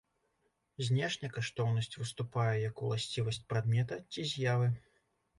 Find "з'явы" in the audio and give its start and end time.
4.31-4.67